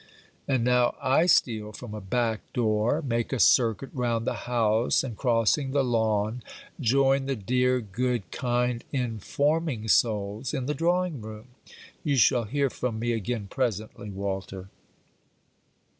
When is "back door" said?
2.01-3.03